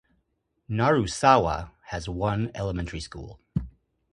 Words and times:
Narusawa 0.67 1.73
has 1.89 2.09
one 2.09 2.49
elementary 2.55 2.99
school. 3.01 3.39